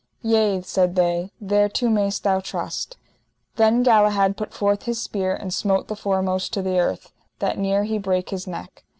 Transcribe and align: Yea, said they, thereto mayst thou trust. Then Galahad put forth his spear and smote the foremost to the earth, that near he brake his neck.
Yea, 0.23 0.63
said 0.63 0.95
they, 0.95 1.29
thereto 1.39 1.87
mayst 1.87 2.23
thou 2.23 2.39
trust. 2.39 2.97
Then 3.57 3.83
Galahad 3.83 4.35
put 4.35 4.51
forth 4.51 4.85
his 4.85 4.99
spear 4.99 5.35
and 5.35 5.53
smote 5.53 5.89
the 5.89 5.95
foremost 5.95 6.51
to 6.53 6.63
the 6.63 6.79
earth, 6.79 7.11
that 7.37 7.59
near 7.59 7.83
he 7.83 7.99
brake 7.99 8.31
his 8.31 8.47
neck. 8.47 8.83